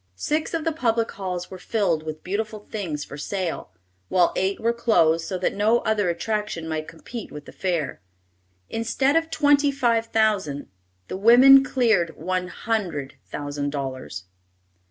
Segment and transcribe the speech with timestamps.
[0.15, 3.69] Six of the public halls were filled with beautiful things for sale,
[4.09, 8.01] while eight were closed so that no other attractions might compete with the fair.
[8.67, 10.69] Instead of twenty five thousand,
[11.07, 14.23] the women cleared one hundred thousand dollars.